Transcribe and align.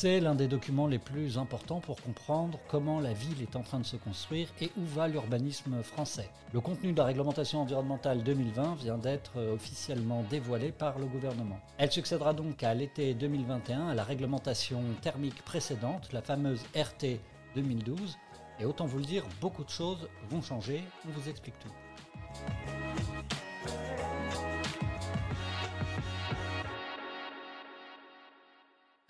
C'est 0.00 0.20
l'un 0.20 0.36
des 0.36 0.46
documents 0.46 0.86
les 0.86 1.00
plus 1.00 1.38
importants 1.38 1.80
pour 1.80 2.00
comprendre 2.00 2.60
comment 2.68 3.00
la 3.00 3.12
ville 3.12 3.42
est 3.42 3.56
en 3.56 3.62
train 3.62 3.80
de 3.80 3.84
se 3.84 3.96
construire 3.96 4.46
et 4.60 4.70
où 4.78 4.84
va 4.84 5.08
l'urbanisme 5.08 5.82
français. 5.82 6.30
Le 6.52 6.60
contenu 6.60 6.92
de 6.92 6.98
la 6.98 7.04
réglementation 7.06 7.62
environnementale 7.62 8.22
2020 8.22 8.76
vient 8.76 8.96
d'être 8.96 9.40
officiellement 9.52 10.24
dévoilé 10.30 10.70
par 10.70 11.00
le 11.00 11.06
gouvernement. 11.06 11.58
Elle 11.78 11.90
succédera 11.90 12.32
donc 12.32 12.62
à 12.62 12.74
l'été 12.74 13.12
2021 13.14 13.88
à 13.88 13.94
la 13.94 14.04
réglementation 14.04 14.84
thermique 15.02 15.42
précédente, 15.42 16.12
la 16.12 16.22
fameuse 16.22 16.62
RT 16.76 17.18
2012. 17.56 18.16
Et 18.60 18.66
autant 18.66 18.86
vous 18.86 18.98
le 18.98 19.04
dire, 19.04 19.24
beaucoup 19.40 19.64
de 19.64 19.70
choses 19.70 20.08
vont 20.30 20.42
changer, 20.42 20.80
on 21.08 21.10
vous 21.10 21.28
explique 21.28 21.58
tout. 21.58 21.87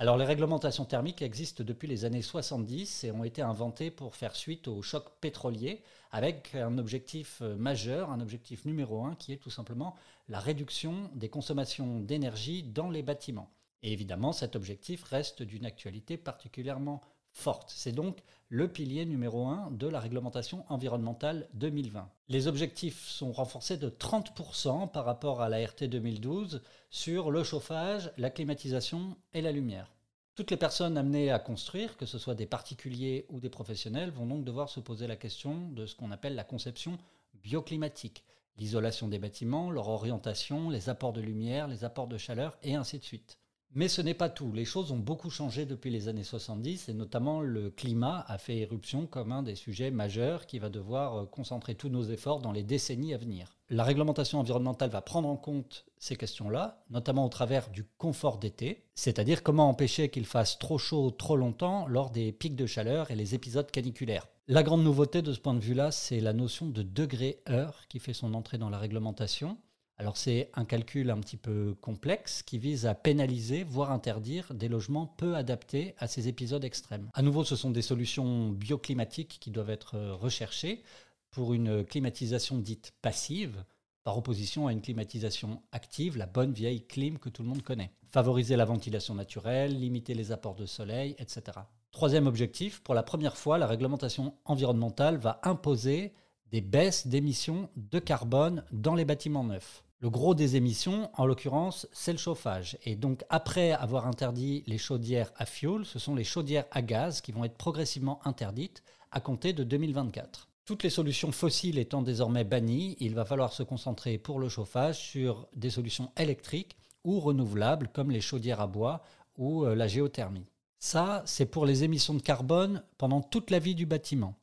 Alors 0.00 0.16
les 0.16 0.24
réglementations 0.24 0.84
thermiques 0.84 1.22
existent 1.22 1.64
depuis 1.64 1.88
les 1.88 2.04
années 2.04 2.22
70 2.22 3.02
et 3.02 3.10
ont 3.10 3.24
été 3.24 3.42
inventées 3.42 3.90
pour 3.90 4.14
faire 4.14 4.36
suite 4.36 4.68
au 4.68 4.80
choc 4.80 5.04
pétrolier 5.20 5.82
avec 6.12 6.54
un 6.54 6.78
objectif 6.78 7.40
euh, 7.42 7.56
majeur, 7.56 8.12
un 8.12 8.20
objectif 8.20 8.64
numéro 8.64 9.04
un 9.04 9.16
qui 9.16 9.32
est 9.32 9.38
tout 9.38 9.50
simplement 9.50 9.96
la 10.28 10.38
réduction 10.38 11.10
des 11.16 11.28
consommations 11.28 11.98
d'énergie 11.98 12.62
dans 12.62 12.90
les 12.90 13.02
bâtiments. 13.02 13.50
Et 13.82 13.92
évidemment 13.92 14.32
cet 14.32 14.54
objectif 14.54 15.02
reste 15.02 15.42
d'une 15.42 15.66
actualité 15.66 16.16
particulièrement 16.16 17.00
forte. 17.32 17.72
C'est 17.74 17.92
donc 17.92 18.22
le 18.48 18.68
pilier 18.68 19.04
numéro 19.04 19.46
un 19.46 19.70
de 19.70 19.88
la 19.88 20.00
réglementation 20.00 20.64
environnementale 20.68 21.48
2020. 21.54 22.08
Les 22.28 22.46
objectifs 22.46 23.06
sont 23.08 23.32
renforcés 23.32 23.76
de 23.76 23.90
30% 23.90 24.90
par 24.90 25.04
rapport 25.04 25.42
à 25.42 25.48
la 25.48 25.64
RT 25.64 25.84
2012 25.84 26.62
sur 26.90 27.30
le 27.30 27.44
chauffage, 27.44 28.12
la 28.16 28.30
climatisation 28.30 29.16
et 29.34 29.42
la 29.42 29.52
lumière. 29.52 29.92
Toutes 30.38 30.52
les 30.52 30.56
personnes 30.56 30.96
amenées 30.96 31.32
à 31.32 31.40
construire, 31.40 31.96
que 31.96 32.06
ce 32.06 32.16
soit 32.16 32.36
des 32.36 32.46
particuliers 32.46 33.26
ou 33.28 33.40
des 33.40 33.48
professionnels, 33.50 34.12
vont 34.12 34.24
donc 34.24 34.44
devoir 34.44 34.68
se 34.68 34.78
poser 34.78 35.08
la 35.08 35.16
question 35.16 35.68
de 35.70 35.84
ce 35.84 35.96
qu'on 35.96 36.12
appelle 36.12 36.36
la 36.36 36.44
conception 36.44 36.96
bioclimatique, 37.42 38.22
l'isolation 38.56 39.08
des 39.08 39.18
bâtiments, 39.18 39.72
leur 39.72 39.88
orientation, 39.88 40.70
les 40.70 40.90
apports 40.90 41.12
de 41.12 41.20
lumière, 41.20 41.66
les 41.66 41.82
apports 41.82 42.06
de 42.06 42.16
chaleur 42.16 42.56
et 42.62 42.76
ainsi 42.76 43.00
de 43.00 43.02
suite. 43.02 43.36
Mais 43.74 43.88
ce 43.88 44.00
n'est 44.00 44.14
pas 44.14 44.30
tout. 44.30 44.50
Les 44.52 44.64
choses 44.64 44.92
ont 44.92 44.98
beaucoup 44.98 45.28
changé 45.30 45.66
depuis 45.66 45.90
les 45.90 46.08
années 46.08 46.24
70 46.24 46.88
et 46.88 46.94
notamment 46.94 47.42
le 47.42 47.70
climat 47.70 48.24
a 48.26 48.38
fait 48.38 48.58
éruption 48.58 49.06
comme 49.06 49.30
un 49.30 49.42
des 49.42 49.54
sujets 49.54 49.90
majeurs 49.90 50.46
qui 50.46 50.58
va 50.58 50.70
devoir 50.70 51.14
euh, 51.14 51.26
concentrer 51.26 51.74
tous 51.74 51.90
nos 51.90 52.04
efforts 52.04 52.40
dans 52.40 52.52
les 52.52 52.62
décennies 52.62 53.12
à 53.12 53.18
venir. 53.18 53.58
La 53.68 53.84
réglementation 53.84 54.40
environnementale 54.40 54.88
va 54.88 55.02
prendre 55.02 55.28
en 55.28 55.36
compte 55.36 55.84
ces 55.98 56.16
questions-là, 56.16 56.82
notamment 56.88 57.26
au 57.26 57.28
travers 57.28 57.68
du 57.68 57.84
confort 57.98 58.38
d'été, 58.38 58.84
c'est-à-dire 58.94 59.42
comment 59.42 59.68
empêcher 59.68 60.08
qu'il 60.08 60.24
fasse 60.24 60.58
trop 60.58 60.78
chaud 60.78 61.10
trop 61.10 61.36
longtemps 61.36 61.86
lors 61.86 62.10
des 62.10 62.32
pics 62.32 62.56
de 62.56 62.66
chaleur 62.66 63.10
et 63.10 63.16
les 63.16 63.34
épisodes 63.34 63.70
caniculaires. 63.70 64.28
La 64.46 64.62
grande 64.62 64.82
nouveauté 64.82 65.20
de 65.20 65.34
ce 65.34 65.40
point 65.40 65.52
de 65.52 65.60
vue-là, 65.60 65.90
c'est 65.90 66.20
la 66.20 66.32
notion 66.32 66.66
de 66.66 66.82
degré-heure 66.82 67.82
qui 67.90 67.98
fait 67.98 68.14
son 68.14 68.32
entrée 68.32 68.56
dans 68.56 68.70
la 68.70 68.78
réglementation. 68.78 69.58
Alors 70.00 70.16
c'est 70.16 70.50
un 70.54 70.64
calcul 70.64 71.10
un 71.10 71.18
petit 71.18 71.36
peu 71.36 71.74
complexe 71.80 72.44
qui 72.44 72.56
vise 72.56 72.86
à 72.86 72.94
pénaliser, 72.94 73.64
voire 73.64 73.90
interdire 73.90 74.54
des 74.54 74.68
logements 74.68 75.06
peu 75.06 75.34
adaptés 75.34 75.96
à 75.98 76.06
ces 76.06 76.28
épisodes 76.28 76.64
extrêmes. 76.64 77.10
À 77.14 77.22
nouveau, 77.22 77.42
ce 77.42 77.56
sont 77.56 77.72
des 77.72 77.82
solutions 77.82 78.50
bioclimatiques 78.50 79.38
qui 79.40 79.50
doivent 79.50 79.70
être 79.70 79.98
recherchées 79.98 80.84
pour 81.32 81.52
une 81.52 81.84
climatisation 81.84 82.58
dite 82.58 82.92
passive, 83.02 83.64
par 84.04 84.16
opposition 84.16 84.68
à 84.68 84.72
une 84.72 84.80
climatisation 84.80 85.62
active, 85.72 86.16
la 86.16 86.26
bonne 86.26 86.52
vieille 86.52 86.86
clim 86.86 87.18
que 87.18 87.28
tout 87.28 87.42
le 87.42 87.48
monde 87.48 87.62
connaît. 87.62 87.90
Favoriser 88.06 88.56
la 88.56 88.64
ventilation 88.64 89.14
naturelle, 89.16 89.78
limiter 89.78 90.14
les 90.14 90.30
apports 90.30 90.54
de 90.54 90.64
soleil, 90.64 91.16
etc. 91.18 91.58
Troisième 91.90 92.28
objectif, 92.28 92.80
pour 92.80 92.94
la 92.94 93.02
première 93.02 93.36
fois, 93.36 93.58
la 93.58 93.66
réglementation 93.66 94.34
environnementale 94.44 95.16
va 95.16 95.40
imposer 95.42 96.14
des 96.52 96.60
baisses 96.60 97.08
d'émissions 97.08 97.68
de 97.76 97.98
carbone 97.98 98.64
dans 98.72 98.94
les 98.94 99.04
bâtiments 99.04 99.44
neufs. 99.44 99.84
Le 100.00 100.10
gros 100.10 100.34
des 100.34 100.54
émissions, 100.54 101.10
en 101.14 101.26
l'occurrence, 101.26 101.88
c'est 101.90 102.12
le 102.12 102.18
chauffage. 102.18 102.78
Et 102.84 102.94
donc, 102.94 103.24
après 103.30 103.72
avoir 103.72 104.06
interdit 104.06 104.62
les 104.68 104.78
chaudières 104.78 105.32
à 105.36 105.44
fioul, 105.44 105.84
ce 105.84 105.98
sont 105.98 106.14
les 106.14 106.22
chaudières 106.22 106.66
à 106.70 106.82
gaz 106.82 107.20
qui 107.20 107.32
vont 107.32 107.44
être 107.44 107.56
progressivement 107.56 108.20
interdites 108.24 108.84
à 109.10 109.18
compter 109.18 109.52
de 109.52 109.64
2024. 109.64 110.48
Toutes 110.64 110.84
les 110.84 110.90
solutions 110.90 111.32
fossiles 111.32 111.78
étant 111.78 112.02
désormais 112.02 112.44
bannies, 112.44 112.96
il 113.00 113.16
va 113.16 113.24
falloir 113.24 113.52
se 113.52 113.64
concentrer 113.64 114.18
pour 114.18 114.38
le 114.38 114.48
chauffage 114.48 114.98
sur 115.00 115.48
des 115.56 115.70
solutions 115.70 116.12
électriques 116.16 116.76
ou 117.02 117.18
renouvelables 117.18 117.88
comme 117.88 118.12
les 118.12 118.20
chaudières 118.20 118.60
à 118.60 118.68
bois 118.68 119.02
ou 119.36 119.64
euh, 119.64 119.74
la 119.74 119.88
géothermie. 119.88 120.46
Ça, 120.78 121.24
c'est 121.26 121.46
pour 121.46 121.66
les 121.66 121.82
émissions 121.82 122.14
de 122.14 122.22
carbone 122.22 122.84
pendant 122.98 123.20
toute 123.20 123.50
la 123.50 123.58
vie 123.58 123.74
du 123.74 123.86
bâtiment. 123.86 124.36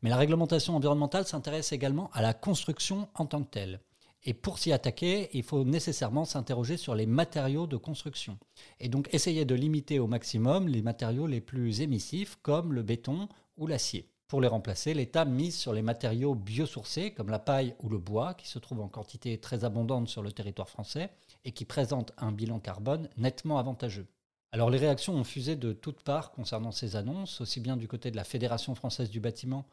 Mais 0.00 0.08
la 0.08 0.16
réglementation 0.16 0.74
environnementale 0.74 1.26
s'intéresse 1.26 1.72
également 1.72 2.08
à 2.14 2.22
la 2.22 2.32
construction 2.32 3.08
en 3.14 3.26
tant 3.26 3.42
que 3.42 3.50
telle. 3.50 3.80
Et 4.24 4.34
pour 4.34 4.58
s'y 4.58 4.72
attaquer, 4.72 5.30
il 5.32 5.42
faut 5.42 5.64
nécessairement 5.64 6.24
s'interroger 6.24 6.76
sur 6.76 6.94
les 6.94 7.06
matériaux 7.06 7.66
de 7.66 7.76
construction. 7.76 8.38
Et 8.78 8.88
donc 8.88 9.12
essayer 9.12 9.44
de 9.44 9.54
limiter 9.54 9.98
au 9.98 10.06
maximum 10.06 10.68
les 10.68 10.82
matériaux 10.82 11.26
les 11.26 11.40
plus 11.40 11.80
émissifs 11.80 12.38
comme 12.42 12.72
le 12.72 12.82
béton 12.82 13.28
ou 13.56 13.66
l'acier. 13.66 14.08
Pour 14.28 14.40
les 14.40 14.48
remplacer, 14.48 14.94
l'État 14.94 15.26
mise 15.26 15.58
sur 15.58 15.74
les 15.74 15.82
matériaux 15.82 16.34
biosourcés 16.34 17.10
comme 17.10 17.28
la 17.28 17.38
paille 17.38 17.74
ou 17.80 17.90
le 17.90 17.98
bois, 17.98 18.32
qui 18.32 18.48
se 18.48 18.58
trouvent 18.58 18.80
en 18.80 18.88
quantité 18.88 19.36
très 19.38 19.64
abondante 19.64 20.08
sur 20.08 20.22
le 20.22 20.32
territoire 20.32 20.70
français 20.70 21.10
et 21.44 21.52
qui 21.52 21.64
présentent 21.64 22.12
un 22.16 22.32
bilan 22.32 22.58
carbone 22.58 23.10
nettement 23.18 23.58
avantageux. 23.58 24.06
Alors 24.52 24.70
les 24.70 24.78
réactions 24.78 25.14
ont 25.14 25.24
fusé 25.24 25.56
de 25.56 25.72
toutes 25.72 26.02
parts 26.02 26.30
concernant 26.30 26.72
ces 26.72 26.96
annonces, 26.96 27.40
aussi 27.40 27.60
bien 27.60 27.76
du 27.76 27.88
côté 27.88 28.10
de 28.10 28.16
la 28.16 28.24
Fédération 28.24 28.74
française 28.74 29.10
du 29.10 29.20
bâtiment 29.20 29.66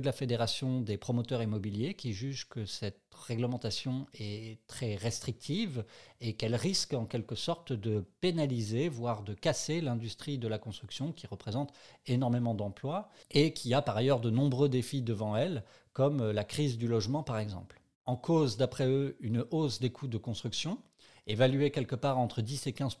de 0.00 0.06
la 0.06 0.12
Fédération 0.12 0.80
des 0.80 0.96
promoteurs 0.96 1.42
immobiliers 1.42 1.94
qui 1.94 2.12
jugent 2.12 2.48
que 2.48 2.66
cette 2.66 3.02
réglementation 3.12 4.06
est 4.14 4.58
très 4.66 4.94
restrictive 4.96 5.84
et 6.20 6.34
qu'elle 6.34 6.54
risque 6.54 6.94
en 6.94 7.06
quelque 7.06 7.34
sorte 7.34 7.72
de 7.72 8.04
pénaliser, 8.20 8.88
voire 8.88 9.22
de 9.22 9.34
casser 9.34 9.80
l'industrie 9.80 10.38
de 10.38 10.48
la 10.48 10.58
construction 10.58 11.12
qui 11.12 11.26
représente 11.26 11.72
énormément 12.06 12.54
d'emplois 12.54 13.08
et 13.30 13.52
qui 13.52 13.74
a 13.74 13.82
par 13.82 13.96
ailleurs 13.96 14.20
de 14.20 14.30
nombreux 14.30 14.68
défis 14.68 15.02
devant 15.02 15.36
elle, 15.36 15.64
comme 15.92 16.30
la 16.30 16.44
crise 16.44 16.78
du 16.78 16.88
logement 16.88 17.22
par 17.22 17.38
exemple. 17.38 17.80
En 18.06 18.16
cause, 18.16 18.56
d'après 18.56 18.86
eux, 18.86 19.16
une 19.20 19.46
hausse 19.50 19.80
des 19.80 19.90
coûts 19.90 20.08
de 20.08 20.18
construction, 20.18 20.78
évaluée 21.26 21.70
quelque 21.70 21.96
part 21.96 22.18
entre 22.18 22.42
10 22.42 22.66
et 22.66 22.72
15 22.72 22.96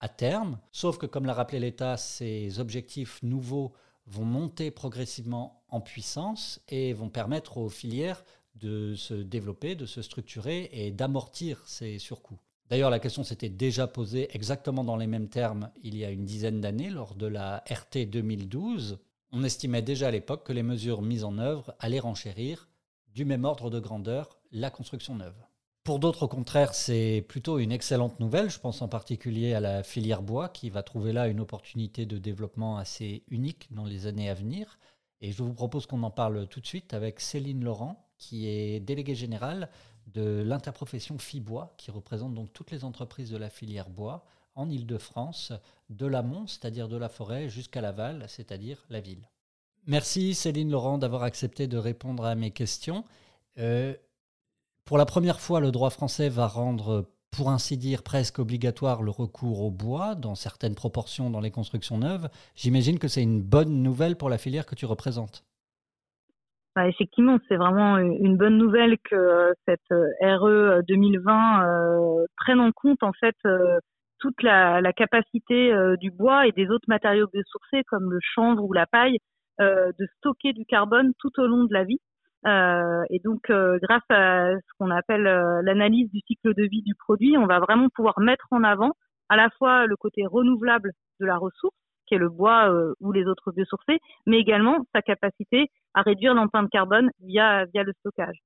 à 0.00 0.08
terme, 0.08 0.58
sauf 0.72 0.98
que 0.98 1.06
comme 1.06 1.26
l'a 1.26 1.34
rappelé 1.34 1.58
l'État, 1.58 1.96
ces 1.96 2.60
objectifs 2.60 3.22
nouveaux 3.22 3.72
vont 4.06 4.24
monter 4.24 4.70
progressivement 4.70 5.62
en 5.68 5.80
puissance 5.80 6.60
et 6.68 6.92
vont 6.92 7.08
permettre 7.08 7.58
aux 7.58 7.68
filières 7.68 8.24
de 8.54 8.94
se 8.94 9.14
développer, 9.14 9.74
de 9.74 9.86
se 9.86 10.02
structurer 10.02 10.70
et 10.72 10.90
d'amortir 10.90 11.62
ces 11.66 11.98
surcoûts. 11.98 12.38
D'ailleurs, 12.68 12.90
la 12.90 12.98
question 12.98 13.22
s'était 13.22 13.48
déjà 13.48 13.86
posée 13.86 14.28
exactement 14.34 14.82
dans 14.82 14.96
les 14.96 15.06
mêmes 15.06 15.28
termes 15.28 15.70
il 15.82 15.96
y 15.96 16.04
a 16.04 16.10
une 16.10 16.24
dizaine 16.24 16.60
d'années 16.60 16.90
lors 16.90 17.14
de 17.14 17.26
la 17.26 17.62
RT 17.70 18.06
2012. 18.06 18.98
On 19.32 19.44
estimait 19.44 19.82
déjà 19.82 20.08
à 20.08 20.10
l'époque 20.10 20.44
que 20.44 20.52
les 20.52 20.62
mesures 20.62 21.02
mises 21.02 21.24
en 21.24 21.38
œuvre 21.38 21.74
allaient 21.78 22.00
renchérir 22.00 22.68
du 23.14 23.24
même 23.24 23.44
ordre 23.44 23.70
de 23.70 23.78
grandeur 23.78 24.40
la 24.50 24.70
construction 24.70 25.14
neuve. 25.14 25.36
Pour 25.86 26.00
d'autres, 26.00 26.24
au 26.24 26.28
contraire, 26.28 26.74
c'est 26.74 27.24
plutôt 27.28 27.60
une 27.60 27.70
excellente 27.70 28.18
nouvelle. 28.18 28.50
Je 28.50 28.58
pense 28.58 28.82
en 28.82 28.88
particulier 28.88 29.54
à 29.54 29.60
la 29.60 29.84
filière 29.84 30.20
bois 30.20 30.48
qui 30.48 30.68
va 30.68 30.82
trouver 30.82 31.12
là 31.12 31.28
une 31.28 31.38
opportunité 31.38 32.06
de 32.06 32.18
développement 32.18 32.76
assez 32.76 33.22
unique 33.28 33.68
dans 33.70 33.84
les 33.84 34.08
années 34.08 34.28
à 34.28 34.34
venir. 34.34 34.80
Et 35.20 35.30
je 35.30 35.44
vous 35.44 35.54
propose 35.54 35.86
qu'on 35.86 36.02
en 36.02 36.10
parle 36.10 36.48
tout 36.48 36.60
de 36.60 36.66
suite 36.66 36.92
avec 36.92 37.20
Céline 37.20 37.62
Laurent, 37.62 38.04
qui 38.18 38.48
est 38.48 38.80
déléguée 38.80 39.14
générale 39.14 39.70
de 40.08 40.42
l'interprofession 40.44 41.18
FIBois, 41.18 41.72
qui 41.76 41.92
représente 41.92 42.34
donc 42.34 42.52
toutes 42.52 42.72
les 42.72 42.82
entreprises 42.82 43.30
de 43.30 43.36
la 43.36 43.48
filière 43.48 43.88
bois 43.88 44.24
en 44.56 44.68
Ile-de-France, 44.68 45.52
de 45.88 46.06
l'amont, 46.06 46.48
c'est-à-dire 46.48 46.88
de 46.88 46.96
la 46.96 47.08
forêt, 47.08 47.48
jusqu'à 47.48 47.80
l'aval, 47.80 48.24
c'est-à-dire 48.26 48.84
la 48.90 49.00
ville. 49.00 49.30
Merci 49.86 50.34
Céline 50.34 50.72
Laurent 50.72 50.98
d'avoir 50.98 51.22
accepté 51.22 51.68
de 51.68 51.78
répondre 51.78 52.24
à 52.24 52.34
mes 52.34 52.50
questions. 52.50 53.04
Euh, 53.58 53.94
pour 54.86 54.98
la 54.98 55.04
première 55.04 55.40
fois, 55.40 55.60
le 55.60 55.72
droit 55.72 55.90
français 55.90 56.28
va 56.28 56.46
rendre, 56.46 57.04
pour 57.36 57.50
ainsi 57.50 57.76
dire, 57.76 58.02
presque 58.04 58.38
obligatoire 58.38 59.02
le 59.02 59.10
recours 59.10 59.62
au 59.62 59.70
bois 59.70 60.14
dans 60.14 60.36
certaines 60.36 60.76
proportions 60.76 61.28
dans 61.28 61.40
les 61.40 61.50
constructions 61.50 61.98
neuves. 61.98 62.28
J'imagine 62.54 62.98
que 62.98 63.08
c'est 63.08 63.22
une 63.22 63.42
bonne 63.42 63.82
nouvelle 63.82 64.16
pour 64.16 64.30
la 64.30 64.38
filière 64.38 64.64
que 64.64 64.76
tu 64.76 64.86
représentes. 64.86 65.44
Bah, 66.76 66.86
effectivement, 66.86 67.38
c'est 67.48 67.56
vraiment 67.56 67.98
une 67.98 68.36
bonne 68.36 68.58
nouvelle 68.58 68.96
que 68.98 69.16
euh, 69.16 69.52
cette 69.66 69.90
euh, 69.90 70.06
RE 70.20 70.82
2020 70.86 71.64
euh, 71.64 72.26
prenne 72.36 72.60
en 72.60 72.70
compte 72.70 73.02
en 73.02 73.12
fait 73.12 73.34
toute 74.18 74.42
la, 74.42 74.92
capacité 74.92 75.72
du 75.98 76.10
bois 76.10 76.46
et 76.46 76.52
des 76.52 76.68
autres 76.68 76.88
matériaux 76.88 77.28
biosourcés 77.32 77.82
comme 77.88 78.12
le 78.12 78.18
chanvre 78.20 78.62
ou 78.62 78.72
la 78.72 78.86
paille 78.86 79.18
de 79.58 80.06
stocker 80.16 80.52
du 80.52 80.64
carbone 80.64 81.12
tout 81.18 81.30
au 81.38 81.46
long 81.46 81.64
de 81.64 81.72
la 81.72 81.84
vie. 81.84 82.00
Euh, 82.46 83.04
et 83.10 83.18
donc, 83.24 83.50
euh, 83.50 83.78
grâce 83.82 84.08
à 84.08 84.52
ce 84.54 84.72
qu'on 84.78 84.90
appelle 84.90 85.26
euh, 85.26 85.62
l'analyse 85.62 86.10
du 86.12 86.20
cycle 86.26 86.54
de 86.54 86.62
vie 86.62 86.82
du 86.82 86.94
produit, 86.94 87.36
on 87.36 87.46
va 87.46 87.58
vraiment 87.58 87.88
pouvoir 87.94 88.20
mettre 88.20 88.46
en 88.52 88.62
avant 88.62 88.92
à 89.28 89.36
la 89.36 89.50
fois 89.58 89.86
le 89.86 89.96
côté 89.96 90.24
renouvelable 90.24 90.92
de 91.20 91.26
la 91.26 91.36
ressource, 91.36 91.74
qu'est 92.06 92.18
le 92.18 92.28
bois 92.28 92.72
ou 93.00 93.10
les 93.10 93.26
autres 93.26 93.50
biosourcés, 93.50 93.98
mais 94.26 94.38
également 94.38 94.86
sa 94.94 95.02
capacité 95.02 95.66
à 95.94 96.02
réduire 96.02 96.34
l'empreinte 96.34 96.70
carbone 96.70 97.10
via 97.20 97.64
via 97.72 97.82
le 97.82 97.92
stockage. 97.98 98.36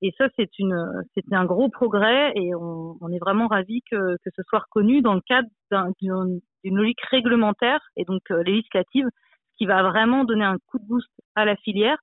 Et 0.00 0.14
ça, 0.16 0.28
c'est 0.36 0.58
une, 0.58 1.04
c'est 1.14 1.30
un 1.34 1.44
gros 1.44 1.68
progrès 1.68 2.32
et 2.34 2.54
on, 2.54 2.96
est 3.12 3.18
vraiment 3.18 3.48
ravis 3.48 3.82
que, 3.90 4.16
ce 4.24 4.42
soit 4.48 4.60
reconnu 4.60 5.02
dans 5.02 5.12
le 5.12 5.20
cadre 5.20 5.48
d'une 6.00 6.40
logique 6.64 7.02
réglementaire 7.10 7.80
et 7.96 8.04
donc 8.04 8.22
législative, 8.30 9.08
qui 9.58 9.66
va 9.66 9.82
vraiment 9.82 10.24
donner 10.24 10.44
un 10.44 10.56
coup 10.68 10.78
de 10.78 10.86
boost 10.86 11.10
à 11.34 11.44
la 11.44 11.56
filière 11.56 11.98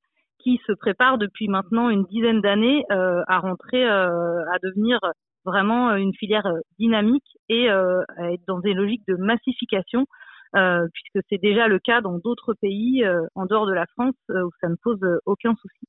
qui 0.48 0.62
se 0.66 0.72
prépare 0.72 1.18
depuis 1.18 1.50
maintenant 1.50 1.90
une 1.90 2.06
dizaine 2.06 2.40
d'années 2.40 2.86
euh, 2.92 3.22
à 3.28 3.40
rentrer, 3.40 3.86
euh, 3.86 4.46
à 4.54 4.60
devenir 4.64 5.00
vraiment 5.44 5.94
une 5.96 6.14
filière 6.14 6.48
dynamique 6.80 7.38
et 7.50 7.70
à 7.70 8.32
être 8.32 8.44
dans 8.48 8.60
des 8.60 8.74
logiques 8.74 9.08
de 9.08 9.16
massification, 9.16 10.06
puisque 10.54 11.26
c'est 11.30 11.42
déjà 11.42 11.70
le 11.70 11.80
cas 11.80 12.02
dans 12.02 12.18
d'autres 12.18 12.54
pays 12.54 13.06
en 13.34 13.46
dehors 13.46 13.66
de 13.66 13.72
la 13.72 13.86
France 13.94 14.16
où 14.30 14.50
ça 14.60 14.68
ne 14.68 14.76
pose 14.76 15.00
aucun 15.26 15.56
souci. 15.56 15.88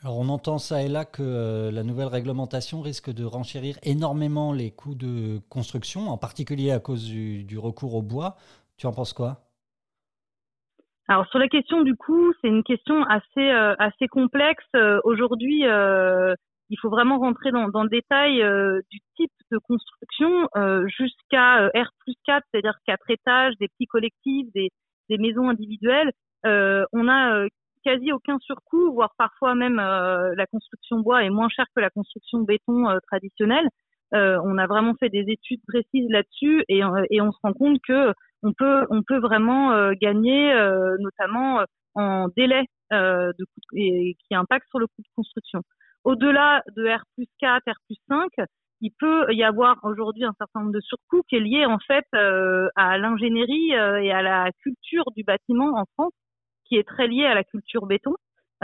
Alors 0.00 0.18
on 0.18 0.28
entend 0.28 0.58
ça 0.58 0.82
et 0.82 0.88
là 0.88 1.04
que 1.04 1.22
euh, 1.24 1.72
la 1.72 1.82
nouvelle 1.82 2.06
réglementation 2.06 2.80
risque 2.82 3.10
de 3.10 3.24
renchérir 3.24 3.78
énormément 3.82 4.52
les 4.52 4.70
coûts 4.70 4.94
de 4.94 5.40
construction, 5.48 6.08
en 6.08 6.16
particulier 6.16 6.70
à 6.70 6.78
cause 6.78 7.04
du, 7.04 7.58
recours 7.58 7.96
au 7.96 8.02
bois. 8.02 8.36
Tu 8.76 8.86
en 8.86 8.92
penses 8.92 9.12
quoi? 9.12 9.47
Alors 11.08 11.26
sur 11.28 11.38
la 11.38 11.48
question 11.48 11.82
du 11.82 11.96
coût, 11.96 12.32
c'est 12.40 12.48
une 12.48 12.62
question 12.62 13.02
assez 13.04 13.50
euh, 13.50 13.74
assez 13.78 14.08
complexe. 14.08 14.64
Euh, 14.76 15.00
aujourd'hui, 15.04 15.62
il 16.70 16.78
faut 16.80 16.90
vraiment 16.90 17.18
rentrer 17.18 17.50
dans, 17.50 17.82
le 17.82 17.88
détail 17.88 18.42
du 18.90 18.98
type 19.16 19.32
de 19.50 19.58
construction 19.58 20.48
jusqu'à 20.86 21.68
R 21.68 21.90
plus 22.00 22.14
4, 22.26 22.44
c'est-à-dire 22.50 22.74
quatre 22.86 23.10
étages, 23.10 23.54
des 23.58 23.68
petits 23.68 23.86
collectifs, 23.86 24.46
des, 24.54 24.68
des 25.08 25.18
maisons 25.18 25.48
individuelles. 25.48 26.12
on 26.44 27.08
a 27.08 27.46
quasi 27.84 28.12
aucun 28.12 28.38
surcoût, 28.40 28.92
voire 28.92 29.14
parfois 29.16 29.54
même 29.54 29.78
euh, 29.78 30.34
la 30.36 30.46
construction 30.46 31.00
bois 31.00 31.24
est 31.24 31.30
moins 31.30 31.48
chère 31.48 31.66
que 31.74 31.80
la 31.80 31.90
construction 31.90 32.40
béton 32.40 32.88
euh, 32.88 32.98
traditionnelle. 33.06 33.68
Euh, 34.14 34.38
on 34.44 34.56
a 34.58 34.66
vraiment 34.66 34.94
fait 34.94 35.10
des 35.10 35.24
études 35.28 35.60
précises 35.66 36.08
là-dessus 36.10 36.64
et, 36.68 36.80
et, 37.10 37.20
on 37.20 37.32
se 37.32 37.38
rend 37.42 37.52
compte 37.52 37.78
que 37.86 38.12
on 38.42 38.52
peut 38.52 38.86
on 38.90 39.02
peut 39.02 39.18
vraiment 39.18 39.92
gagner 40.00 40.52
notamment 41.00 41.64
en 41.94 42.28
délai 42.36 42.64
de 42.90 43.44
et, 43.74 44.16
qui 44.26 44.34
impacte 44.34 44.68
sur 44.70 44.78
le 44.78 44.86
coût 44.86 45.02
de 45.02 45.08
construction. 45.16 45.62
Au-delà 46.04 46.62
de 46.76 46.88
R 46.88 47.02
plus 47.16 47.26
4, 47.40 47.62
R 47.66 47.74
plus 47.86 47.96
5, 48.08 48.28
il 48.80 48.92
peut 48.98 49.32
y 49.32 49.42
avoir 49.42 49.76
aujourd'hui 49.82 50.24
un 50.24 50.34
certain 50.38 50.60
nombre 50.60 50.72
de 50.72 50.80
surcoûts 50.80 51.22
qui 51.28 51.36
est 51.36 51.40
lié 51.40 51.66
en 51.66 51.78
fait 51.86 52.06
à 52.76 52.98
l'ingénierie 52.98 53.70
et 53.72 54.12
à 54.12 54.22
la 54.22 54.50
culture 54.62 55.04
du 55.16 55.24
bâtiment 55.24 55.78
en 55.78 55.84
France 55.94 56.12
qui 56.68 56.76
est 56.76 56.86
très 56.86 57.08
lié 57.08 57.24
à 57.24 57.34
la 57.34 57.44
culture 57.44 57.86
béton. 57.86 58.14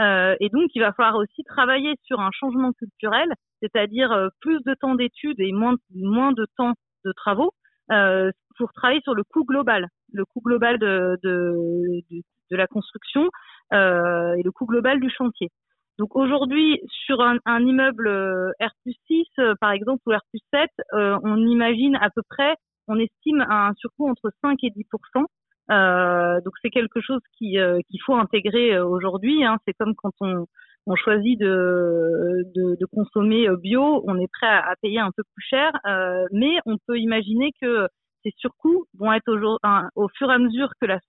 Euh, 0.01 0.35
et 0.39 0.49
donc, 0.49 0.69
il 0.75 0.79
va 0.79 0.93
falloir 0.93 1.15
aussi 1.15 1.43
travailler 1.43 1.95
sur 2.03 2.19
un 2.19 2.31
changement 2.31 2.71
culturel, 2.73 3.29
c'est-à-dire 3.61 4.11
euh, 4.11 4.29
plus 4.41 4.61
de 4.63 4.73
temps 4.73 4.95
d'études 4.95 5.39
et 5.39 5.51
moins, 5.51 5.75
moins 5.93 6.31
de 6.31 6.45
temps 6.57 6.73
de 7.05 7.11
travaux, 7.13 7.51
euh, 7.51 7.64
pour 7.87 8.73
travailler 8.73 9.01
sur 9.01 9.13
le 9.13 9.23
coût 9.23 9.43
global, 9.43 9.87
le 10.13 10.25
coût 10.25 10.41
global 10.41 10.79
de, 10.79 11.17
de, 11.23 12.01
de, 12.09 12.55
la 12.55 12.67
construction 12.67 13.29
euh, 13.73 14.33
et 14.35 14.43
le 14.43 14.51
coût 14.51 14.65
global 14.65 14.99
du 14.99 15.09
chantier. 15.09 15.49
Donc 15.97 16.15
aujourd'hui, 16.15 16.81
sur 17.05 17.21
un, 17.21 17.37
un, 17.45 17.59
immeuble 17.65 18.07
euh, 18.07 18.51
R 18.61 18.71
6, 19.07 19.25
euh, 19.39 19.55
par 19.61 19.71
exemple, 19.71 20.01
ou 20.07 20.11
R 20.11 20.21
7, 20.53 20.69
on 20.93 21.37
imagine 21.37 21.95
à 21.97 22.09
peu 22.09 22.21
près, 22.29 22.55
on 22.87 22.99
estime 22.99 23.45
un 23.49 23.73
surcoût 23.75 24.09
entre 24.09 24.31
5 24.41 24.57
et 24.63 24.69
10% 24.69 25.25
euh, 25.71 26.39
donc 26.41 26.53
c'est 26.61 26.69
quelque 26.69 27.01
chose 27.01 27.21
qui 27.37 27.57
euh, 27.57 27.79
qu'il 27.89 27.99
faut 28.05 28.15
intégrer 28.15 28.75
euh, 28.75 28.85
aujourd'hui. 28.85 29.43
Hein. 29.43 29.57
C'est 29.65 29.73
comme 29.73 29.95
quand 29.95 30.11
on, 30.21 30.45
on 30.85 30.95
choisit 30.95 31.39
de, 31.39 32.85
consommer 32.91 33.47
bio, 33.57 34.03
on 34.07 34.17
est 34.19 34.31
prêt 34.31 34.47
à, 34.47 34.73
payer 34.81 34.99
un 34.99 35.11
peu 35.15 35.23
plus 35.23 35.45
cher, 35.47 35.71
euh, 35.85 36.25
mais 36.31 36.57
on 36.65 36.77
peut 36.87 36.99
imaginer 36.99 37.51
que 37.61 37.87
ces 38.23 38.31
surcoûts 38.37 38.85
vont 38.97 39.13
être 39.13 39.31
au, 39.31 39.57
au 39.95 40.07
fur 40.17 40.29
et 40.31 40.33
à 40.33 40.37
mesure 40.37 40.69
que 40.79 40.85
la, 40.85 40.99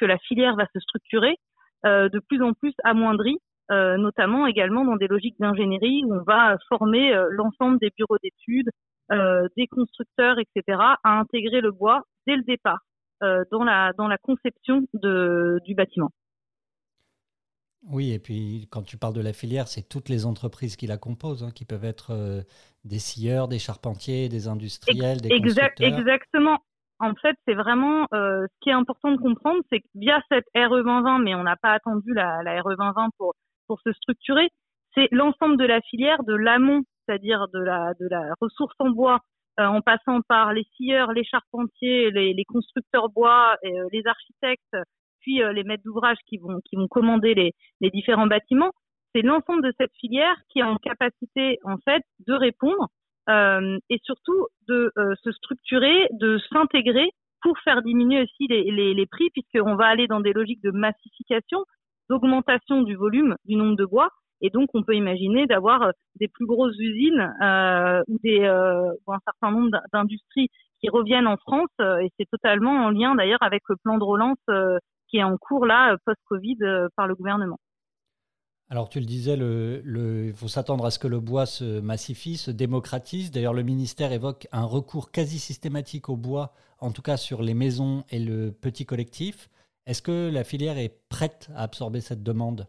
que 0.00 0.04
la 0.04 0.18
filière 0.18 0.56
va 0.56 0.66
se 0.74 0.80
structurer, 0.80 1.36
euh, 1.84 2.08
de 2.08 2.18
plus 2.18 2.42
en 2.42 2.52
plus 2.52 2.74
amoindris, 2.84 3.38
euh, 3.70 3.96
notamment 3.96 4.46
également 4.46 4.84
dans 4.84 4.96
des 4.96 5.08
logiques 5.08 5.38
d'ingénierie 5.38 6.04
où 6.04 6.14
on 6.14 6.22
va 6.22 6.56
former 6.68 7.14
l'ensemble 7.30 7.78
des 7.78 7.90
bureaux 7.96 8.18
d'études, 8.22 8.70
des 9.56 9.66
constructeurs, 9.68 10.38
etc., 10.38 10.78
à 11.04 11.18
intégrer 11.18 11.60
le 11.60 11.70
bois 11.70 12.02
dès 12.26 12.36
le 12.36 12.42
départ. 12.42 12.80
Euh, 13.22 13.44
dans, 13.50 13.64
la, 13.64 13.94
dans 13.96 14.08
la 14.08 14.18
conception 14.18 14.82
du 14.92 15.74
bâtiment. 15.74 16.10
Oui, 17.88 18.12
et 18.12 18.18
puis 18.18 18.68
quand 18.70 18.82
tu 18.82 18.96
parles 18.96 19.14
de 19.14 19.20
la 19.20 19.32
filière, 19.32 19.68
c'est 19.68 19.88
toutes 19.88 20.08
les 20.08 20.26
entreprises 20.26 20.76
qui 20.76 20.86
la 20.86 20.96
composent, 20.96 21.44
hein, 21.44 21.50
qui 21.54 21.64
peuvent 21.64 21.84
être 21.84 22.10
euh, 22.10 22.42
des 22.84 22.98
scieurs, 22.98 23.46
des 23.46 23.60
charpentiers, 23.60 24.28
des 24.28 24.48
industriels, 24.48 25.20
des 25.20 25.30
exact, 25.32 25.80
Exactement. 25.80 26.58
En 26.98 27.14
fait, 27.14 27.36
c'est 27.46 27.54
vraiment 27.54 28.06
euh, 28.14 28.46
ce 28.46 28.58
qui 28.60 28.70
est 28.70 28.72
important 28.72 29.12
de 29.12 29.18
comprendre, 29.18 29.60
c'est 29.70 29.80
que 29.80 29.86
via 29.94 30.20
cette 30.30 30.46
RE 30.56 30.82
2020, 30.82 31.20
mais 31.20 31.34
on 31.34 31.42
n'a 31.42 31.56
pas 31.56 31.72
attendu 31.72 32.12
la, 32.12 32.42
la 32.42 32.60
RE 32.62 32.74
2020 32.74 33.10
pour, 33.18 33.34
pour 33.68 33.80
se 33.82 33.92
structurer, 33.92 34.48
c'est 34.94 35.08
l'ensemble 35.12 35.58
de 35.58 35.64
la 35.64 35.80
filière, 35.82 36.24
de 36.24 36.34
l'amont, 36.34 36.82
c'est-à-dire 37.04 37.46
de 37.52 37.60
la, 37.60 37.92
de 38.00 38.08
la 38.08 38.32
ressource 38.40 38.74
en 38.78 38.90
bois 38.90 39.20
euh, 39.60 39.66
en 39.66 39.80
passant 39.82 40.22
par 40.22 40.54
les 40.54 40.64
scieurs, 40.74 41.12
les 41.12 41.24
charpentiers, 41.24 42.10
les, 42.10 42.32
les 42.32 42.44
constructeurs 42.44 43.10
bois, 43.10 43.56
les 43.62 44.06
architectes, 44.06 44.76
puis 45.26 45.42
euh, 45.42 45.52
les 45.52 45.64
maîtres 45.64 45.82
d'ouvrage 45.82 46.18
qui 46.28 46.38
vont, 46.38 46.60
qui 46.64 46.76
vont 46.76 46.86
commander 46.86 47.34
les, 47.34 47.52
les 47.80 47.90
différents 47.90 48.28
bâtiments. 48.28 48.70
C'est 49.12 49.22
l'ensemble 49.22 49.62
de 49.62 49.72
cette 49.78 49.92
filière 49.98 50.36
qui 50.48 50.60
est 50.60 50.62
en 50.62 50.76
capacité, 50.76 51.58
en 51.64 51.78
fait, 51.78 52.02
de 52.26 52.34
répondre 52.34 52.88
et 53.28 53.98
surtout 54.04 54.46
de 54.68 54.92
se 55.24 55.32
structurer, 55.32 56.06
de 56.12 56.38
s'intégrer 56.52 57.10
pour 57.42 57.58
faire 57.64 57.82
diminuer 57.82 58.22
aussi 58.22 58.46
les, 58.48 58.70
les, 58.70 58.94
les 58.94 59.06
prix, 59.06 59.30
puisqu'on 59.30 59.74
va 59.74 59.86
aller 59.86 60.06
dans 60.06 60.20
des 60.20 60.32
logiques 60.32 60.62
de 60.62 60.70
massification, 60.70 61.64
d'augmentation 62.08 62.82
du 62.82 62.94
volume 62.94 63.34
du 63.44 63.56
nombre 63.56 63.74
de 63.74 63.84
bois, 63.84 64.10
et 64.42 64.50
donc, 64.50 64.68
on 64.74 64.82
peut 64.82 64.94
imaginer 64.94 65.46
d'avoir 65.46 65.82
euh, 65.82 65.90
des 66.20 66.28
plus 66.28 66.46
grosses 66.46 66.78
usines 66.78 67.32
euh, 67.42 68.02
ou, 68.08 68.18
des, 68.22 68.40
euh, 68.40 68.92
un 69.08 69.18
certain 69.24 69.50
nombre 69.50 69.70
d'industries 69.92 70.48
qui 70.80 70.88
reviennent 70.90 71.26
en 71.26 71.36
France. 71.38 71.70
Euh, 71.80 71.98
et 71.98 72.10
c'est 72.18 72.28
totalement 72.30 72.84
en 72.84 72.90
lien 72.90 73.14
d'ailleurs 73.14 73.42
avec 73.42 73.62
le 73.68 73.76
plan 73.76 73.98
de 73.98 74.04
relance 74.04 74.36
qui 75.08 75.18
est 75.18 75.24
en 75.24 75.36
cours 75.36 75.66
là, 75.66 75.96
post-Covid, 76.04 76.58
par 76.96 77.06
le 77.06 77.14
gouvernement. 77.14 77.58
Alors 78.68 78.88
tu 78.88 78.98
le 78.98 79.06
disais, 79.06 79.34
il 79.34 79.40
le, 79.84 80.32
faut 80.34 80.48
s'attendre 80.48 80.84
à 80.86 80.90
ce 80.90 80.98
que 80.98 81.06
le 81.06 81.20
bois 81.20 81.46
se 81.46 81.80
massifie, 81.80 82.36
se 82.36 82.50
démocratise. 82.50 83.30
D'ailleurs, 83.30 83.54
le 83.54 83.62
ministère 83.62 84.12
évoque 84.12 84.48
un 84.50 84.64
recours 84.64 85.12
quasi 85.12 85.38
systématique 85.38 86.08
au 86.08 86.16
bois, 86.16 86.52
en 86.80 86.90
tout 86.90 87.02
cas 87.02 87.16
sur 87.16 87.42
les 87.42 87.54
maisons 87.54 88.04
et 88.10 88.18
le 88.18 88.50
petit 88.50 88.84
collectif. 88.84 89.48
Est-ce 89.86 90.02
que 90.02 90.30
la 90.32 90.42
filière 90.42 90.78
est 90.78 91.00
prête 91.08 91.48
à 91.54 91.62
absorber 91.62 92.00
cette 92.00 92.24
demande? 92.24 92.66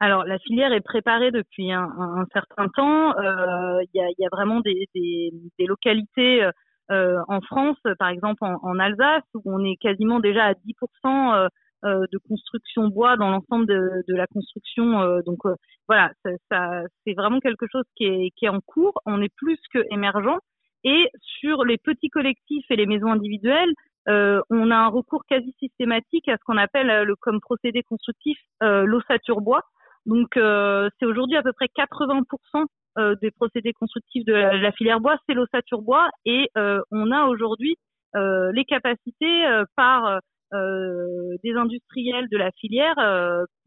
Alors 0.00 0.24
la 0.24 0.38
filière 0.40 0.72
est 0.72 0.80
préparée 0.80 1.30
depuis 1.30 1.70
un, 1.70 1.84
un, 1.84 2.26
certain 2.32 2.68
temps. 2.68 3.16
Euh, 3.16 3.80
il 3.94 3.98
y, 3.98 4.00
a, 4.00 4.08
y, 4.18 4.26
a, 4.26 4.28
vraiment 4.30 4.60
des, 4.60 4.88
des, 4.92 5.32
des 5.56 5.66
localités 5.66 6.50
euh, 6.90 7.18
en 7.28 7.40
France, 7.40 7.78
par 7.98 8.08
exemple 8.08 8.44
en, 8.44 8.58
en, 8.62 8.78
Alsace, 8.78 9.24
où 9.34 9.42
on 9.44 9.64
est 9.64 9.76
quasiment 9.76 10.20
déjà 10.20 10.46
à 10.46 10.52
10% 10.52 11.48
euh, 11.84 12.06
de 12.12 12.18
construction 12.28 12.88
bois 12.88 13.16
dans 13.16 13.30
l'ensemble 13.30 13.66
de, 13.66 14.04
de, 14.08 14.14
la 14.14 14.26
construction. 14.26 15.20
donc 15.24 15.40
voilà, 15.88 16.10
ça, 16.24 16.30
ça 16.50 16.82
c'est 17.04 17.14
vraiment 17.14 17.40
quelque 17.40 17.66
chose 17.70 17.84
qui 17.96 18.04
est, 18.04 18.30
qui 18.36 18.46
est 18.46 18.50
en 18.50 18.60
cours. 18.60 19.00
On 19.04 19.22
est 19.22 19.34
plus 19.36 19.58
que 19.72 19.84
émergent. 19.90 20.38
Et 20.84 21.08
sur 21.40 21.64
les 21.64 21.78
petits 21.78 22.10
collectifs 22.10 22.64
et 22.70 22.76
les 22.76 22.86
maisons 22.86 23.10
individuelles, 23.10 23.72
euh, 24.08 24.40
on 24.50 24.70
a 24.70 24.76
un 24.76 24.88
recours 24.88 25.24
quasi 25.28 25.52
systématique 25.58 26.28
à 26.28 26.36
ce 26.36 26.44
qu'on 26.44 26.56
appelle 26.56 27.04
le, 27.04 27.16
comme 27.16 27.40
procédé 27.40 27.82
constructif 27.82 28.38
euh, 28.62 28.84
l'ossature 28.84 29.40
bois, 29.40 29.62
donc 30.06 30.36
euh, 30.36 30.88
c'est 30.98 31.06
aujourd'hui 31.06 31.36
à 31.36 31.42
peu 31.42 31.52
près 31.52 31.66
80% 31.66 32.22
euh, 32.54 32.64
des 33.20 33.30
procédés 33.30 33.72
constructifs 33.72 34.24
de 34.24 34.32
la, 34.32 34.72
filière 34.72 35.00
bois, 35.00 35.18
c'est 35.26 35.34
l'ossature 35.34 35.82
bois 35.82 36.08
et 36.24 36.48
euh, 36.56 36.80
on 36.90 37.10
a 37.10 37.24
aujourd'hui 37.26 37.76
les 38.14 38.64
capacités 38.64 39.44
par 39.76 40.20
des 40.52 41.52
industriels 41.54 42.28
de 42.30 42.38
la 42.38 42.50
filière, 42.52 42.94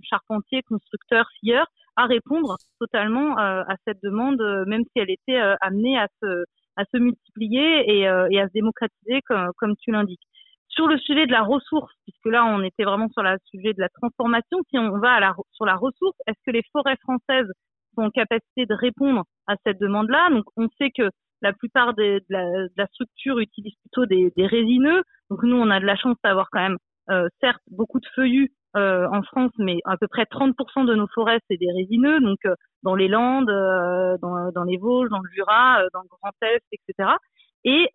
charpentiers, 0.02 0.64
constructeurs, 0.64 1.30
scieurs, 1.38 1.68
à 1.96 2.08
répondre 2.08 2.58
totalement 2.80 3.38
à 3.38 3.76
cette 3.86 4.02
demande, 4.02 4.42
même 4.66 4.84
si 4.86 4.94
elle 4.96 5.12
était 5.12 5.40
amenée 5.62 6.00
à 6.00 6.08
se, 6.24 6.46
à 6.78 6.86
se 6.92 6.98
multiplier 6.98 7.92
et, 7.92 8.00
et 8.02 8.40
à 8.42 8.48
se 8.48 8.54
démocratiser 8.54 9.22
comme, 9.28 9.52
comme 9.58 9.76
tu 9.76 9.92
l'indiques. 9.92 10.26
Sur 10.70 10.88
le 10.88 10.98
sujet 10.98 11.26
de 11.26 11.32
la 11.32 11.44
ressource, 11.44 11.94
puisque 12.06 12.26
là 12.26 12.46
on 12.46 12.64
était 12.64 12.86
vraiment 12.86 13.10
sur 13.10 13.22
le 13.22 13.38
sujet 13.52 13.74
de 13.74 13.82
la 13.82 13.90
transformation, 13.90 14.60
si 14.70 14.80
on 14.80 14.98
va 14.98 15.12
à 15.12 15.20
la, 15.20 15.36
sur 15.52 15.66
la 15.66 15.76
ressource, 15.76 16.18
est-ce 16.26 16.40
que 16.46 16.52
les 16.52 16.64
forêts 16.72 16.96
françaises 17.02 17.52
sont 17.96 18.04
en 18.04 18.10
capacité 18.10 18.66
de 18.66 18.74
répondre 18.74 19.24
à 19.48 19.56
cette 19.66 19.80
demande-là 19.80 20.30
Donc 20.32 20.46
on 20.58 20.68
sait 20.78 20.92
que 20.92 21.10
la 21.42 21.54
plupart 21.54 21.94
de, 21.94 22.22
la, 22.30 22.88
structure 22.88 23.40
utilise 23.40 23.74
plutôt 23.82 24.06
des, 24.06 24.32
résineux. 24.38 25.04
Donc 25.30 25.44
nous, 25.44 25.56
on 25.56 25.70
a 25.70 25.80
de 25.80 25.86
la 25.86 25.96
chance 25.96 26.18
d'avoir 26.24 26.50
quand 26.52 26.62
même, 26.62 26.78
euh, 27.10 27.28
certes, 27.40 27.62
beaucoup 27.72 28.00
de 28.00 28.08
feuillus 28.16 28.52
euh, 28.76 29.08
en 29.12 29.24
France, 29.24 29.52
mais 29.58 29.80
à 29.86 29.98
peu 29.98 30.08
près 30.08 30.24
30% 30.24 30.86
de 30.86 30.96
nos 30.96 31.08
forêts, 31.08 31.40
c'est 31.50 31.58
des 31.58 31.72
résineux. 31.72 32.20
Donc 32.20 32.40
euh, 32.46 32.56
dans 32.84 32.96
les 32.96 33.08
Landes, 33.08 33.48
dans, 34.22 34.52
dans, 34.52 34.64
les 34.64 34.78
Vosges, 34.78 35.10
dans 35.10 35.20
le 35.20 35.30
Jura, 35.34 35.84
dans 35.94 36.02
le 36.02 36.08
Grand 36.10 36.32
Est, 36.42 36.64
etc. 36.72 37.10
Et 37.66 37.90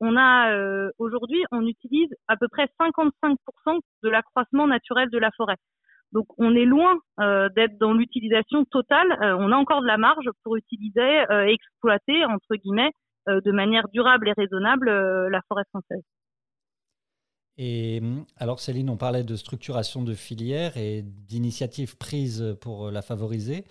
on 0.00 0.16
a 0.16 0.90
aujourd'hui, 0.98 1.42
on 1.50 1.66
utilise 1.66 2.10
à 2.28 2.36
peu 2.36 2.48
près 2.48 2.68
55% 2.78 3.80
de 4.02 4.08
l'accroissement 4.08 4.66
naturel 4.66 5.08
de 5.10 5.18
la 5.18 5.30
forêt. 5.30 5.56
Donc 6.16 6.28
on 6.38 6.54
est 6.54 6.64
loin 6.64 6.94
euh, 7.20 7.50
d'être 7.50 7.76
dans 7.76 7.92
l'utilisation 7.92 8.64
totale. 8.64 9.06
Euh, 9.20 9.36
on 9.38 9.52
a 9.52 9.56
encore 9.56 9.82
de 9.82 9.86
la 9.86 9.98
marge 9.98 10.24
pour 10.42 10.56
utiliser 10.56 11.24
et 11.30 11.52
exploiter 11.52 12.24
entre 12.24 12.56
guillemets 12.56 12.90
euh, 13.28 13.42
de 13.44 13.52
manière 13.52 13.86
durable 13.92 14.30
et 14.30 14.32
raisonnable 14.32 14.88
la 15.28 15.42
forêt 15.46 15.64
française. 15.68 16.02
Et 17.58 18.00
alors 18.38 18.60
Céline, 18.60 18.88
on 18.88 18.96
parlait 18.96 19.24
de 19.24 19.36
structuration 19.36 20.02
de 20.04 20.14
filières 20.14 20.78
et 20.78 21.02
d'initiatives 21.02 21.98
prises 21.98 22.56
pour 22.62 22.90
la 22.90 23.02
favoriser. 23.02 23.64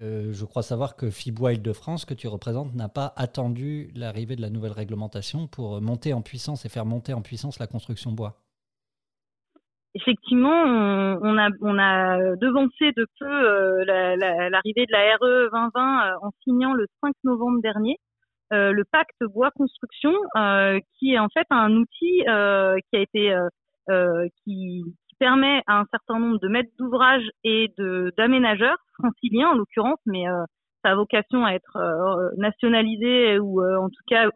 je 0.00 0.44
crois 0.44 0.62
savoir 0.62 0.94
que 0.94 1.10
FIBOIL 1.10 1.56
Île-de-France, 1.56 2.04
que 2.04 2.14
tu 2.14 2.28
représentes, 2.28 2.74
n'a 2.76 2.88
pas 2.88 3.12
attendu 3.16 3.90
l'arrivée 3.96 4.36
de 4.36 4.42
la 4.42 4.50
nouvelle 4.50 4.72
réglementation 4.72 5.48
pour 5.48 5.80
monter 5.80 6.12
en 6.12 6.22
puissance 6.22 6.64
et 6.64 6.68
faire 6.68 6.86
monter 6.86 7.12
en 7.12 7.22
puissance 7.22 7.58
la 7.58 7.66
construction 7.66 8.12
bois 8.12 8.47
effectivement, 10.00 10.62
on, 11.22 11.38
a, 11.38 11.50
devancé 12.36 12.92
de 12.96 13.06
peu 13.18 13.26
euh, 13.26 13.84
l'arrivée 13.84 14.86
de 14.86 14.92
la 14.92 15.16
RE 15.16 15.50
2020 15.50 15.72
euh, 15.76 16.16
en 16.22 16.30
signant 16.44 16.72
le 16.72 16.86
5 17.02 17.12
novembre 17.24 17.60
dernier 17.62 17.96
euh, 18.52 18.72
le 18.72 18.84
pacte 18.84 19.22
bois 19.34 19.50
construction, 19.50 20.12
qui 20.98 21.12
est 21.12 21.18
en 21.18 21.28
fait 21.28 21.46
un 21.50 21.72
outil 21.72 22.22
qui 22.22 22.26
a 22.26 23.00
été 23.00 23.36
qui, 24.44 24.84
permet 25.18 25.64
à 25.66 25.80
un 25.80 25.84
certain 25.90 26.20
nombre 26.20 26.38
de 26.38 26.46
maîtres 26.46 26.70
d'ouvrage 26.78 27.28
et 27.42 27.72
de 27.76 28.12
d'aménageurs 28.16 28.78
franciliens 29.00 29.48
en 29.48 29.54
l'occurrence, 29.56 29.98
mais 30.06 30.22
ça 30.84 30.92
a 30.92 30.94
vocation 30.94 31.44
à 31.44 31.54
être 31.54 31.76
nationalisé 32.36 33.40
ou 33.40 33.60
en 33.60 33.88
tout 33.88 34.04
cas 34.06 34.28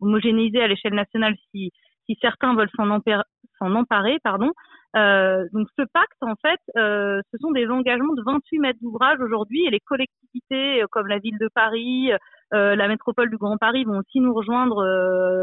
homogénéisé 0.00 0.60
à 0.60 0.68
l'échelle 0.68 0.92
nationale 0.92 1.34
si 1.50 1.72
si 2.04 2.18
certains 2.20 2.54
veulent 2.54 2.70
s'en 2.76 3.74
emparer, 3.74 4.18
pardon, 4.22 4.52
euh, 4.96 5.46
donc 5.52 5.68
ce 5.78 5.82
pacte, 5.92 6.22
en 6.22 6.34
fait, 6.36 6.60
euh, 6.76 7.20
ce 7.30 7.38
sont 7.38 7.50
des 7.50 7.66
engagements 7.68 8.14
de 8.14 8.22
28 8.24 8.58
mètres 8.58 8.78
d'ouvrage 8.80 9.20
aujourd'hui 9.20 9.66
et 9.66 9.70
les 9.70 9.80
collectivités 9.80 10.82
euh, 10.82 10.86
comme 10.90 11.06
la 11.06 11.18
ville 11.18 11.36
de 11.38 11.48
Paris, 11.54 12.10
euh, 12.54 12.74
la 12.74 12.88
métropole 12.88 13.28
du 13.28 13.36
Grand 13.36 13.58
Paris 13.58 13.84
vont 13.84 13.98
aussi 13.98 14.20
nous 14.20 14.32
rejoindre 14.32 14.82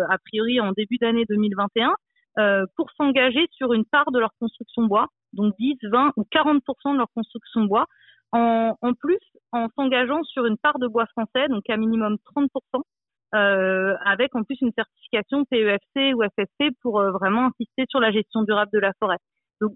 a 0.09 0.17
priori 0.17 0.59
en 0.59 0.71
début 0.71 0.97
d'année 0.97 1.25
2021 1.29 1.93
pour 2.75 2.91
s'engager 2.97 3.47
sur 3.51 3.71
une 3.73 3.85
part 3.85 4.11
de 4.11 4.19
leur 4.19 4.31
construction 4.39 4.83
bois, 4.83 5.07
donc 5.33 5.53
10, 5.57 5.77
20 5.83 6.13
ou 6.17 6.23
40% 6.23 6.93
de 6.93 6.97
leur 6.97 7.07
construction 7.15 7.63
bois, 7.63 7.85
en, 8.33 8.75
en 8.81 8.93
plus 8.93 9.19
en 9.53 9.67
s'engageant 9.75 10.21
sur 10.23 10.45
une 10.45 10.57
part 10.57 10.79
de 10.79 10.87
bois 10.87 11.05
français, 11.05 11.47
donc 11.47 11.69
à 11.69 11.77
minimum 11.77 12.17
30%. 12.35 12.49
Euh, 13.33 13.95
avec 14.05 14.35
en 14.35 14.43
plus 14.43 14.57
une 14.61 14.71
certification 14.73 15.45
PEFC 15.45 16.13
ou 16.13 16.23
FSC 16.23 16.71
pour 16.81 17.01
vraiment 17.01 17.47
insister 17.47 17.85
sur 17.89 17.99
la 17.99 18.11
gestion 18.11 18.43
durable 18.43 18.71
de 18.73 18.79
la 18.79 18.91
forêt. 18.99 19.17
Donc 19.61 19.73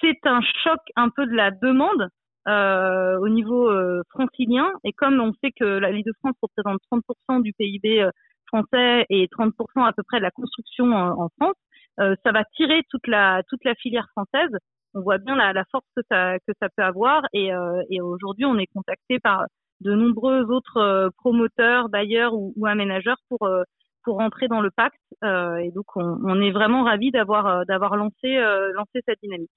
c'est 0.00 0.26
un 0.26 0.40
choc 0.62 0.80
un 0.96 1.10
peu 1.10 1.26
de 1.26 1.34
la 1.34 1.50
demande 1.50 2.08
euh, 2.48 3.18
au 3.18 3.28
niveau 3.28 3.70
euh, 3.70 4.02
francilien. 4.10 4.70
Et 4.84 4.92
comme 4.92 5.20
on 5.20 5.32
sait 5.42 5.52
que 5.52 5.64
la 5.64 5.90
Lille 5.90 6.04
de 6.04 6.12
France 6.20 6.36
représente 6.42 6.80
30% 6.92 7.42
du 7.42 7.52
PIB 7.52 8.02
euh, 8.02 8.10
français 8.46 9.04
et 9.10 9.26
30% 9.26 9.86
à 9.86 9.92
peu 9.92 10.02
près 10.02 10.18
de 10.18 10.22
la 10.22 10.30
construction 10.30 10.92
en, 10.92 11.28
France, 11.38 11.56
euh, 12.00 12.14
ça 12.24 12.32
va 12.32 12.44
tirer 12.56 12.82
toute 12.90 13.06
la 13.06 13.42
toute 13.48 13.64
la 13.64 13.74
filière 13.74 14.08
française. 14.12 14.56
On 14.94 15.02
voit 15.02 15.18
bien 15.18 15.36
la, 15.36 15.64
force 15.70 15.84
que 15.94 16.02
ça 16.10 16.38
que 16.38 16.52
ça 16.60 16.68
peut 16.74 16.82
avoir. 16.82 17.22
Et, 17.34 17.50
et 17.90 18.00
aujourd'hui, 18.00 18.46
on 18.46 18.56
est 18.58 18.66
contacté 18.66 19.18
par 19.20 19.44
de 19.82 19.92
nombreux 19.92 20.44
autres 20.44 21.10
promoteurs, 21.18 21.90
bailleurs 21.90 22.32
ou, 22.32 22.54
ou 22.56 22.66
aménageurs 22.66 23.18
pour 23.28 23.46
pour 24.08 24.16
rentrer 24.16 24.48
dans 24.48 24.62
le 24.62 24.70
pacte. 24.70 24.96
Euh, 25.22 25.56
et 25.56 25.70
donc, 25.70 25.84
on, 25.94 26.40
est 26.40 26.50
vraiment 26.50 26.82
ravis 26.82 27.10
d'avoir 27.10 27.46
euh, 27.46 27.64
d'avoir 27.64 27.94
lancé, 27.94 28.38
euh, 28.38 28.72
lancé 28.72 29.02
cette 29.04 29.18
dynamique. 29.22 29.50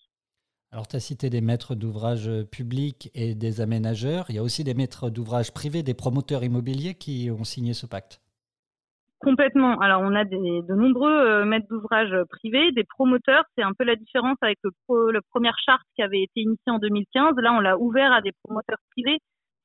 Alors, 0.73 0.89
tu 0.89 0.97
as 0.97 0.99
cité 0.99 1.29
des 1.29 1.39
maîtres 1.39 1.73
d'ouvrage 1.73 2.29
publics 2.51 3.09
et 3.15 3.33
des 3.33 3.61
aménageurs. 3.61 4.25
Il 4.27 4.35
y 4.35 4.39
a 4.39 4.43
aussi 4.43 4.65
des 4.65 4.73
maîtres 4.73 5.09
d'ouvrage 5.09 5.53
privés, 5.53 5.83
des 5.83 5.93
promoteurs 5.93 6.43
immobiliers 6.43 6.95
qui 6.95 7.29
ont 7.31 7.45
signé 7.45 7.73
ce 7.73 7.85
pacte. 7.85 8.19
Complètement. 9.21 9.79
Alors, 9.79 10.01
on 10.01 10.13
a 10.15 10.25
de 10.25 10.75
nombreux 10.75 11.45
maîtres 11.45 11.67
d'ouvrage 11.69 12.13
privés, 12.29 12.73
des 12.73 12.83
promoteurs. 12.83 13.45
C'est 13.55 13.63
un 13.63 13.71
peu 13.71 13.85
la 13.85 13.95
différence 13.95 14.37
avec 14.41 14.57
le, 14.63 15.11
la 15.11 15.21
première 15.29 15.55
charte 15.65 15.85
qui 15.95 16.01
avait 16.01 16.23
été 16.23 16.41
initiée 16.41 16.71
en 16.71 16.79
2015. 16.79 17.35
Là, 17.37 17.53
on 17.53 17.61
l'a 17.61 17.77
ouvert 17.77 18.11
à 18.11 18.19
des 18.19 18.33
promoteurs 18.43 18.79
privés, 18.91 19.19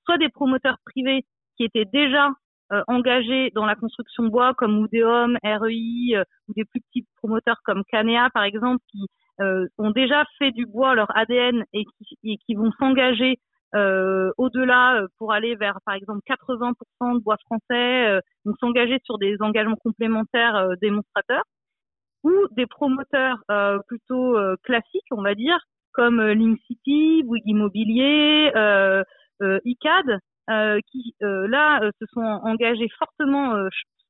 soit 0.05 0.19
des 0.19 0.29
promoteurs 0.29 0.79
privés 0.85 1.25
qui 1.57 1.65
étaient 1.65 1.87
déjà 1.87 2.31
engagés 2.89 3.51
dans 3.55 3.67
la 3.67 3.77
construction 3.77 4.25
bois 4.25 4.55
comme 4.55 4.79
Oudéum, 4.79 5.37
REI 5.43 6.17
euh, 6.17 6.25
ou 6.49 6.55
des 6.55 6.65
plus 6.65 6.81
petits 6.81 7.07
promoteurs 7.17 7.61
comme 7.65 7.83
Canea 7.91 8.29
par 8.33 8.45
exemple 8.45 8.83
qui 8.91 9.07
euh, 9.41 9.67
ont 9.79 9.91
déjà 9.91 10.25
fait 10.39 10.51
du 10.51 10.67
bois 10.67 10.95
leur 10.95 11.15
ADN 11.17 11.65
et 11.73 11.85
qui, 11.85 12.39
qui 12.39 12.55
vont 12.55 12.73
s'engager 12.79 13.39
au-delà 14.39 15.03
pour 15.19 15.35
aller 15.35 15.55
vers 15.55 15.81
par 15.85 15.95
exemple 15.95 16.21
80% 16.27 17.19
de 17.19 17.23
bois 17.23 17.37
français, 17.45 18.21
vont 18.47 18.55
s'engager 18.59 18.99
sur 19.05 19.19
des 19.19 19.37
engagements 19.41 19.77
complémentaires 19.77 20.79
démonstrateurs 20.81 21.43
ou 22.25 22.33
des 22.53 22.65
promoteurs 22.65 23.37
plutôt 23.87 24.35
classiques 24.63 25.05
on 25.11 25.21
va 25.21 25.35
dire 25.35 25.59
comme 25.93 26.23
Link 26.23 26.59
City, 26.67 27.23
Bouygues 27.25 27.49
Immobilier, 27.49 28.51
ICAD 29.41 30.11
euh, 30.11 30.19
qui 30.49 31.15
euh, 31.23 31.47
là 31.49 31.81
euh, 31.83 31.91
se 32.01 32.07
sont 32.13 32.21
engagés 32.21 32.89
fortement 32.99 33.55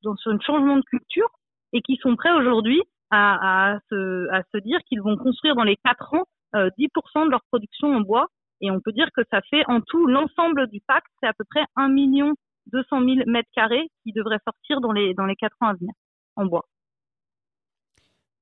dans, 0.03 0.15
sur 0.17 0.31
un 0.31 0.39
changement 0.39 0.77
de 0.77 0.83
culture 0.83 1.29
et 1.73 1.81
qui 1.81 1.97
sont 1.97 2.15
prêts 2.15 2.31
aujourd'hui 2.31 2.81
à, 3.09 3.73
à, 3.73 3.79
se, 3.89 4.29
à 4.33 4.43
se 4.53 4.57
dire 4.59 4.79
qu'ils 4.87 5.01
vont 5.01 5.17
construire 5.17 5.55
dans 5.55 5.63
les 5.63 5.77
quatre 5.77 6.13
ans 6.13 6.25
10% 6.53 7.25
de 7.25 7.31
leur 7.31 7.41
production 7.51 7.93
en 7.95 8.01
bois. 8.01 8.27
Et 8.61 8.71
on 8.71 8.79
peut 8.79 8.91
dire 8.91 9.09
que 9.15 9.21
ça 9.31 9.41
fait 9.49 9.63
en 9.67 9.81
tout 9.81 10.07
l'ensemble 10.07 10.67
du 10.67 10.81
pacte, 10.87 11.07
c'est 11.21 11.27
à 11.27 11.33
peu 11.33 11.43
près 11.49 11.63
1 11.75 11.89
million 11.89 12.33
200 12.71 12.99
000 12.99 13.15
mètres 13.27 13.49
carrés 13.53 13.89
qui 14.03 14.11
devraient 14.13 14.39
sortir 14.43 14.81
dans 14.81 14.91
les, 14.91 15.13
dans 15.13 15.25
les 15.25 15.35
4 15.35 15.55
ans 15.61 15.67
à 15.67 15.73
venir 15.73 15.93
en 16.35 16.45
bois. 16.45 16.65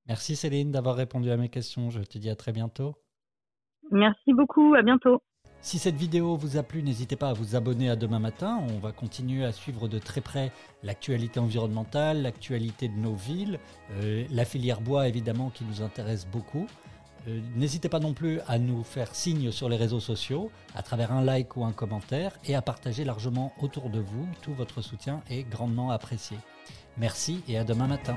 Merci 0.06 0.36
Céline 0.36 0.70
d'avoir 0.70 0.96
répondu 0.96 1.30
à 1.30 1.36
mes 1.36 1.48
questions. 1.48 1.90
Je 1.90 2.00
te 2.00 2.18
dis 2.18 2.30
à 2.30 2.36
très 2.36 2.52
bientôt. 2.52 2.94
Merci 3.90 4.32
beaucoup, 4.32 4.74
à 4.74 4.82
bientôt. 4.82 5.22
Si 5.66 5.80
cette 5.80 5.96
vidéo 5.96 6.36
vous 6.36 6.58
a 6.58 6.62
plu, 6.62 6.80
n'hésitez 6.80 7.16
pas 7.16 7.30
à 7.30 7.32
vous 7.32 7.56
abonner 7.56 7.90
à 7.90 7.96
demain 7.96 8.20
matin. 8.20 8.62
On 8.70 8.78
va 8.78 8.92
continuer 8.92 9.44
à 9.44 9.50
suivre 9.50 9.88
de 9.88 9.98
très 9.98 10.20
près 10.20 10.52
l'actualité 10.84 11.40
environnementale, 11.40 12.22
l'actualité 12.22 12.86
de 12.86 12.94
nos 12.94 13.16
villes, 13.16 13.58
euh, 13.90 14.24
la 14.30 14.44
filière 14.44 14.80
bois 14.80 15.08
évidemment 15.08 15.50
qui 15.50 15.64
nous 15.64 15.82
intéresse 15.82 16.24
beaucoup. 16.24 16.68
Euh, 17.26 17.40
n'hésitez 17.56 17.88
pas 17.88 17.98
non 17.98 18.14
plus 18.14 18.38
à 18.46 18.60
nous 18.60 18.84
faire 18.84 19.12
signe 19.12 19.50
sur 19.50 19.68
les 19.68 19.76
réseaux 19.76 19.98
sociaux 19.98 20.52
à 20.76 20.84
travers 20.84 21.10
un 21.10 21.24
like 21.24 21.56
ou 21.56 21.64
un 21.64 21.72
commentaire 21.72 22.38
et 22.44 22.54
à 22.54 22.62
partager 22.62 23.04
largement 23.04 23.52
autour 23.60 23.90
de 23.90 23.98
vous. 23.98 24.28
Tout 24.42 24.54
votre 24.54 24.82
soutien 24.82 25.20
est 25.28 25.42
grandement 25.42 25.90
apprécié. 25.90 26.36
Merci 26.96 27.42
et 27.48 27.58
à 27.58 27.64
demain 27.64 27.88
matin. 27.88 28.16